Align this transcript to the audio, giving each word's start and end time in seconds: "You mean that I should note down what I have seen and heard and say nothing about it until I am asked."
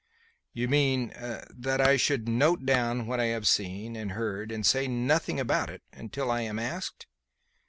"You 0.51 0.67
mean 0.67 1.09
that 1.09 1.79
I 1.79 1.95
should 1.95 2.27
note 2.27 2.65
down 2.65 3.05
what 3.05 3.19
I 3.19 3.25
have 3.25 3.47
seen 3.47 3.95
and 3.95 4.13
heard 4.13 4.51
and 4.51 4.65
say 4.65 4.87
nothing 4.87 5.39
about 5.39 5.69
it 5.69 5.83
until 5.93 6.31
I 6.31 6.41
am 6.41 6.57
asked." 6.57 7.05